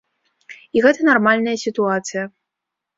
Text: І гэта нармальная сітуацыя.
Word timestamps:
І 0.79 0.83
гэта 0.87 1.07
нармальная 1.11 1.57
сітуацыя. 1.67 2.29